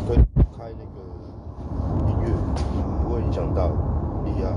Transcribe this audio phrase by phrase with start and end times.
[0.00, 0.16] 可以
[0.56, 0.96] 开那个
[2.10, 2.24] 音乐，
[3.02, 3.70] 不会影响到，
[4.24, 4.52] 你啊。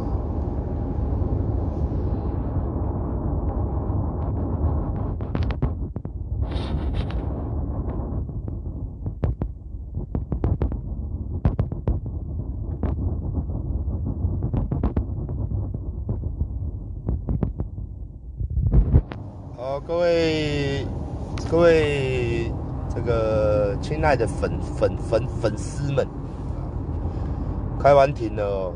[19.56, 20.86] 好，各位
[21.50, 22.52] 各位
[22.94, 23.59] 这个
[23.90, 26.08] 亲爱的粉粉粉粉丝们，
[27.80, 28.74] 开完庭了哦，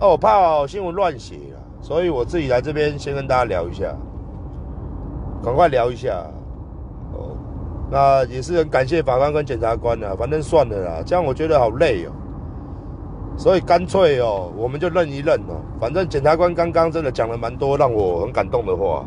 [0.00, 3.94] 哦，我怕新闻乱写啊，所以我自己来这边先跟大家聊一下，
[5.44, 6.24] 赶快聊一下
[7.12, 7.36] 哦。
[7.90, 12.12] 那也是很感谢法官跟检察官啊，反正算了啦，这样我觉得好累哦，
[13.36, 15.60] 所以干脆哦，我们就认一认哦。
[15.78, 19.04] 反正检察官刚刚真的讲了蛮多让我很感动的话。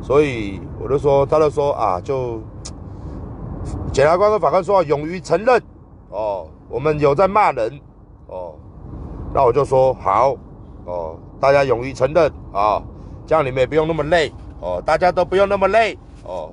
[0.00, 2.40] 所以我就说，他就说啊，就
[3.92, 5.62] 检察官跟法官说勇于承认
[6.10, 7.80] 哦，我们有在骂人
[8.26, 8.54] 哦，
[9.32, 10.36] 那我就说好
[10.84, 12.82] 哦，大家勇于承认啊，
[13.26, 16.50] 这样你们也不用那么累哦，大家都不用那么累哦，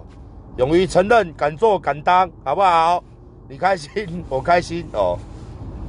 [0.57, 3.03] 勇于承认，敢做敢当，好不好？
[3.47, 5.17] 你开心， 我开心哦，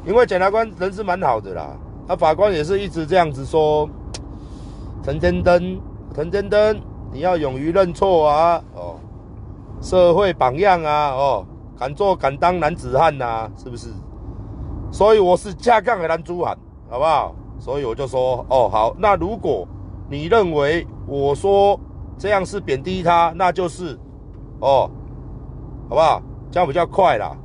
[0.05, 3.89] 因为检察官人是蛮好的啦，他法官也是一直这样子说，
[5.03, 5.81] 陈天登，
[6.15, 6.81] 陈天登。
[7.13, 8.63] 你要勇于认错啊！
[9.81, 11.11] 社会榜样啊！
[11.11, 11.47] 哦，
[11.79, 13.89] 敢做敢当男子汉呐，是不是？
[14.91, 16.57] 所以我是架杠的男子汉，
[16.89, 17.35] 好不好？
[17.59, 19.67] 所以我就说，哦，好，那如果
[20.09, 21.79] 你认为我说
[22.19, 23.99] 这样是贬低他，那就是，
[24.61, 24.91] 哦，
[25.89, 26.23] 好不好？
[26.51, 27.37] 这样比较快啦，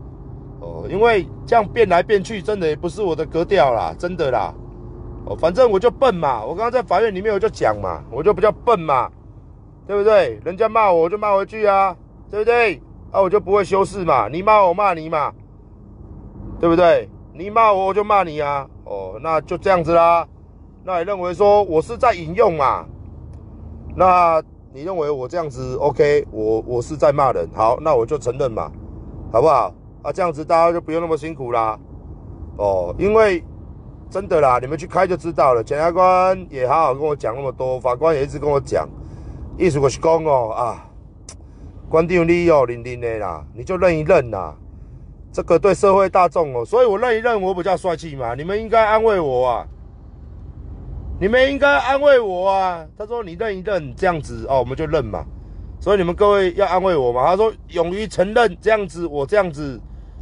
[0.61, 4.53] 哦，因为这样变来变去，真的也不是我的格调啦，真的啦，
[5.25, 9.09] 哦，反正我就笨嘛，我刚刚在法院里面我就讲嘛，我就比较笨嘛。
[9.87, 10.39] 对不对？
[10.45, 11.93] 人家骂我，我就骂回去啊，
[12.31, 12.81] 对不对？
[13.11, 14.29] 啊，我就不会修饰嘛。
[14.29, 15.33] 你骂我，骂你嘛，
[16.61, 17.09] 对不对？
[17.33, 18.65] 你骂我，我就骂你啊。
[18.85, 20.25] 哦，那就这样子啦。
[20.83, 22.85] 那你认为说我是在引用嘛？
[23.95, 24.41] 那
[24.73, 26.25] 你认为我这样子 OK？
[26.31, 27.47] 我我是在骂人。
[27.53, 28.71] 好，那我就承认嘛，
[29.31, 29.73] 好不好？
[30.01, 31.77] 啊，这样子大家就不用那么辛苦啦。
[32.57, 33.43] 哦，因为
[34.09, 35.63] 真的啦，你们去开就知道了。
[35.63, 38.87] 检察官也好好跟我讲那么多，法官也一直跟我讲。
[39.57, 40.85] 意思我是讲哦啊，
[41.91, 44.55] 官定你哦，零零的啦，你就认一认啦。
[45.33, 48.33] 这个对社会大众哦，所以我认一认，我比较帅气嘛。
[48.33, 49.67] 你们应该安慰我啊，
[51.19, 52.85] 你们应该安慰我啊。
[52.97, 55.25] 他说你认一认这样子哦，我们就认嘛。
[55.81, 57.25] 所以你们各位要安慰我嘛。
[57.25, 59.77] 他说勇于承认这样子，我这样子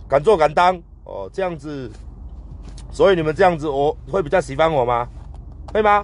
[0.07, 1.88] 敢做敢当哦，这样子，
[2.90, 5.07] 所以你们这样子我会比较喜欢我吗？
[5.72, 6.03] 会吗？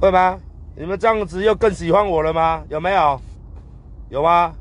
[0.00, 0.38] 会吗？
[0.74, 2.64] 你们这样子又更喜欢我了吗？
[2.70, 3.20] 有没有？
[4.10, 4.54] 有吗？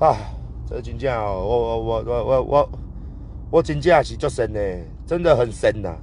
[0.00, 0.16] 啊，
[0.66, 2.70] 这金价哦，我我我我我我
[3.50, 4.60] 我金价是足神的，
[5.06, 5.94] 真的很神呐！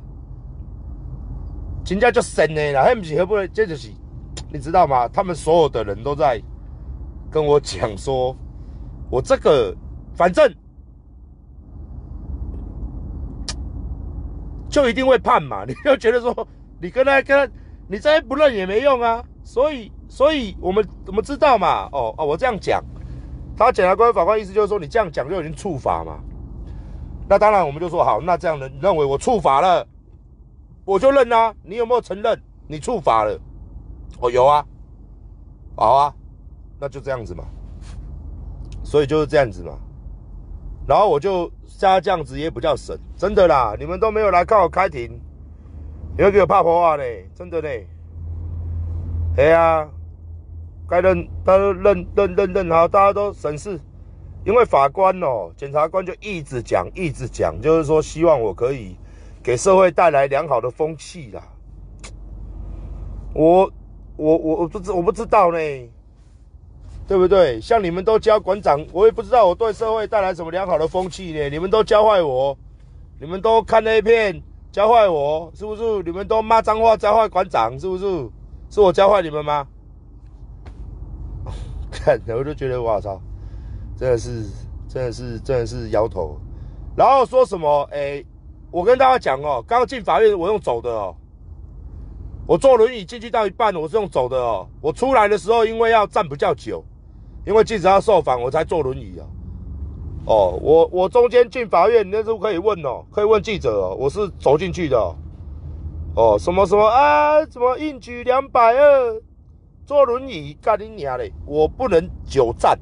[1.84, 3.48] 金价足神的啦，还不是何不能？
[3.54, 3.90] 这就是
[4.52, 5.08] 你知道吗？
[5.08, 6.42] 他们所有的人都在
[7.30, 8.36] 跟我讲说，
[9.10, 9.76] 我这个
[10.16, 10.54] 反正
[14.70, 15.64] 就一定会判嘛。
[15.66, 16.48] 你就觉得说，
[16.82, 17.52] 你跟他跟。
[17.90, 22.84] 你再不认也没用啊，所以，所以我们我们知道嘛，哦哦，我这样讲，
[23.56, 26.20] 他检察官、法官意思就是说，你这样讲就已经触法嘛。
[27.30, 29.88] 那当然，我们就说好，那这样的认为我触法了，
[30.84, 31.56] 我就认啊。
[31.64, 32.38] 你有没有承认
[32.68, 33.40] 你触法了？
[34.20, 34.66] 哦，有啊，
[35.78, 36.14] 好啊，
[36.78, 37.46] 那就这样子嘛。
[38.84, 39.78] 所以就是这样子嘛。
[40.86, 45.18] 然后我就加这样子也比较省，真的啦，你们都没有来看我开庭。
[46.18, 47.04] 你要给我怕破话呢？
[47.34, 47.70] 真的呢？
[49.38, 49.88] 哎呀，
[50.90, 53.80] 该认，大家认认认认好，大家都审视。
[54.44, 58.98] 因为法官哦，检察官就一直讲，一直讲，就是说希望我可以
[59.44, 61.44] 给社会带来良好的风气啦。
[63.36, 63.72] 我
[64.16, 65.60] 我我我不知我不知道呢，
[67.08, 67.62] 对不对？
[67.62, 71.48] 像你们都教馆长，我也不知道我对社会带来什么良好的风气呢。
[71.50, 72.58] 你们都教坏我，
[73.22, 74.42] 你们都看那一片。
[74.72, 76.02] 教坏我是不是？
[76.04, 78.30] 你们都骂脏话教坏馆长是不是？
[78.70, 79.68] 是我教坏你们吗？
[81.92, 83.20] 看，我就觉得我操，
[83.96, 84.44] 真的是，
[84.88, 86.38] 真的是，真的是摇头。
[86.96, 87.88] 然后说什么？
[87.92, 88.24] 哎，
[88.72, 91.16] 我跟大家讲哦，刚刚进法院我用走的哦，
[92.46, 96.84] 我坐轮椅进去到一半我是用走的哦，我出来的时候因为要站比较久，
[97.46, 99.26] 因为记者要受访，我才坐轮椅啊。
[100.26, 104.98] 哦，我我中间进法院，那时候可以问哦，可以问记者哦，我是走进去的。
[104.98, 105.16] 哦，
[106.18, 109.22] 哦什么什么啊，怎么硬举两百二，
[109.86, 111.32] 坐轮椅干你娘嘞！
[111.46, 112.76] 我不能久站，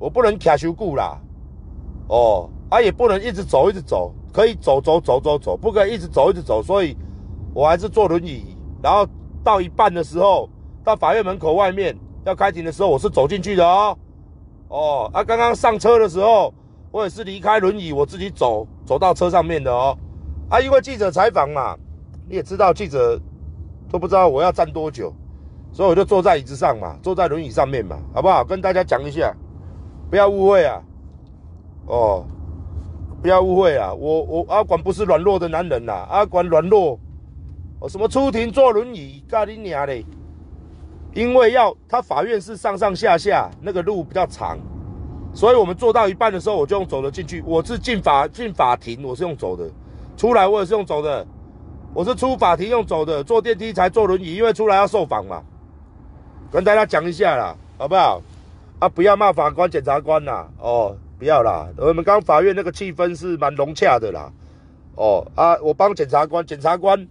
[0.00, 1.16] 我不能卡修固啦。
[2.08, 6.96] 哦，啊也不能一直走一直走，可以走走走走走，不可以一直走一直走，所以
[7.54, 9.06] 我还是坐轮椅，然后
[9.44, 10.50] 到一半的时候，
[10.82, 13.96] 到法院门口外面要开庭的时候，我是走进去的哦，
[14.70, 16.52] 哦，啊刚刚上车的时候，
[16.90, 19.96] 我也是离开轮椅，我自己走走到车上面的哦，
[20.48, 21.76] 啊因为记者采访嘛，
[22.30, 23.20] 你也知道记者
[23.90, 25.12] 都不知道我要站多久。
[25.72, 28.44] 所以我就坐在椅子上嘛，坐在轮椅上面嘛，好不好？
[28.44, 29.32] 跟大家讲一下，
[30.10, 30.82] 不要误会啊！
[31.86, 32.24] 哦，
[33.22, 33.94] 不要误会啊！
[33.94, 36.98] 我我阿管不是软弱的男人呐，阿管软弱，
[37.78, 40.04] 我什么出庭坐轮椅，干你娘嘞！
[41.14, 44.58] 因为要他法院是上上下下，那个路比较长，
[45.32, 47.40] 所以我们坐到一半的时候，我就用走的进去。
[47.46, 49.70] 我是进法进法庭，我是用走的，
[50.16, 51.24] 出来我也是用走的，
[51.92, 55.42] 我是出法庭用走的，坐电梯才坐轮椅，因为出来要受访嘛。
[56.50, 58.22] 跟大家讲一下啦，好不好？
[58.78, 61.68] 啊，不要骂法官、检察官啦，哦，不要啦。
[61.76, 64.32] 我们刚法院那个气氛是蛮融洽的啦，
[64.94, 67.06] 哦啊，我帮检察官，检察官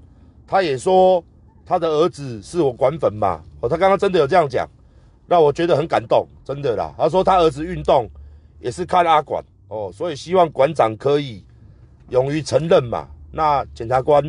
[0.47, 1.23] 他也说
[1.65, 4.67] 他的儿子是我管粉嘛，哦，他刚刚真的有这样讲，
[5.27, 6.93] 让我觉得很感动，真的啦。
[6.97, 8.09] 他说他儿子运动
[8.59, 11.45] 也是看阿管，哦，所以希望馆长可以
[12.09, 13.07] 勇于承认嘛。
[13.31, 14.23] 那检察官，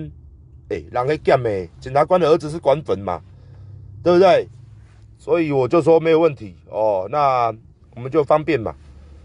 [0.70, 1.68] 哎，让个干咩？
[1.78, 3.20] 检察官的儿子是管粉嘛，
[4.02, 4.48] 对不对？
[5.18, 7.54] 所以我就说没有问题哦，那
[7.94, 8.74] 我们就方便嘛，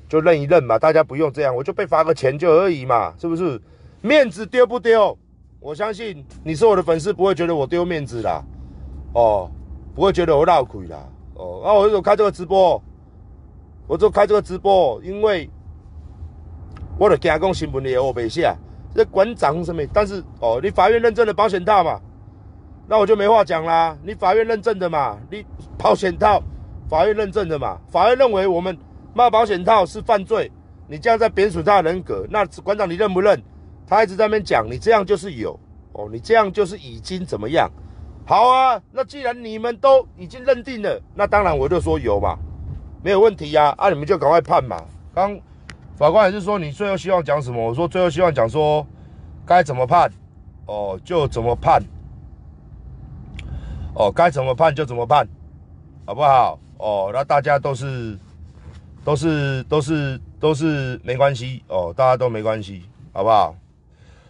[0.09, 3.61] 就认一认嘛，大家不用这样，我就被罚个钱就而已嘛，是不是？
[4.01, 5.17] 面子丢不丢？
[5.59, 8.43] 我相信你是我的粉丝，不会觉得我丢面子啦，
[9.13, 9.49] 哦，
[9.95, 12.81] 不会觉得我闹亏啦，哦，那我就开这个直播，
[13.87, 15.49] 我就开这个直播，因为
[16.99, 18.55] 我的加工新闻也我背下，
[18.95, 19.83] 这馆长什么？
[19.93, 21.99] 但是哦，你法院认证的保险套嘛。
[22.87, 25.45] 那我就没话讲啦，你法院认证的嘛，你
[25.77, 26.41] 保险套，
[26.87, 28.77] 法院认证的嘛，法院认为我们
[29.13, 30.51] 卖保险套是犯罪，
[30.87, 33.41] 你这样在贬损他人格，那馆长你认不认？
[33.87, 35.59] 他一直在那边讲，你这样就是有
[35.93, 37.69] 哦，你这样就是已经怎么样？
[38.25, 42.37] 好啊，那既然你们都已经认定了，那当然我就说有嘛，
[43.03, 44.79] 没有问题呀，啊你们就赶快判嘛。
[45.13, 45.39] 刚
[45.97, 47.65] 法官还是说你最后希望讲什么？
[47.65, 48.85] 我说最后希望讲说
[49.45, 50.11] 该怎么判，
[50.65, 51.81] 哦就怎么判。
[53.97, 55.25] 哦，该怎么判就怎么判，
[56.05, 56.59] 好不好？
[56.79, 58.19] 哦，那大家都是，
[59.05, 62.83] 都是，都是，都是没关系哦，大家都没关系，
[63.13, 63.55] 好不好？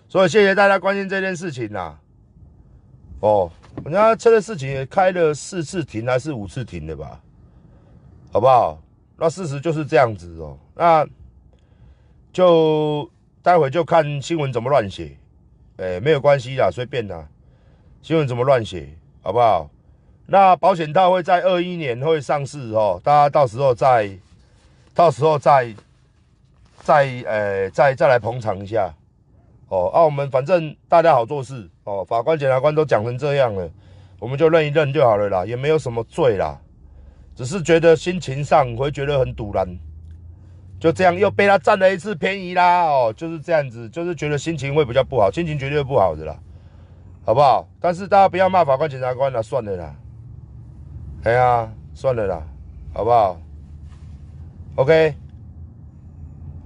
[0.08, 1.98] 所以谢谢大家关心这件事情呐。
[3.22, 3.50] 哦，
[3.84, 7.20] 人家车的事情也开了四次庭还是五次庭的吧？
[8.32, 8.78] 好不好？
[9.18, 10.56] 那事实就是这样子哦。
[10.76, 11.04] 那
[12.36, 13.10] 就
[13.42, 15.18] 待会就看新闻怎么乱写，
[15.78, 17.26] 哎，没有关系啦，随便啦，
[18.02, 18.90] 新闻怎么乱写。
[19.24, 19.70] 好不好？
[20.28, 24.08] 那保险套会在二一年会上市哦，大家到时候再，
[24.94, 25.74] 到时候再，
[26.84, 28.94] 再呃再再来捧场一下
[29.70, 29.90] 哦。
[29.92, 33.68] 啊，我们反正大家好做事哦，法官、检察官都讲成这样了，
[34.20, 36.62] 我们就认一认就好了啦，也没有什么罪啦，
[37.34, 39.68] 只是觉得心情上会觉得很堵然，
[40.86, 46.38] 就这样又被他占了一次便宜啦哦，就是这样子，就是觉得心情会比较不好，心情绝对不好的啦。
[47.26, 47.68] 好不好？
[47.80, 49.96] 但是大家不要骂法官、检察官了，算了啦。
[51.24, 52.44] 哎呀，算了啦，
[52.94, 53.42] 好不好
[54.76, 55.16] ？OK，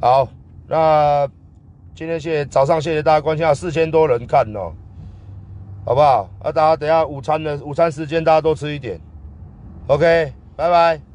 [0.02, 0.28] 好，
[0.68, 1.26] 那
[1.96, 4.74] 今天谢谢早上谢谢大家关心，啊，四千多人看哦，
[5.86, 6.30] 好不好？
[6.44, 9.00] 那大家等下午餐的午餐时间大家多吃一点。
[9.88, 11.09] OK，拜拜。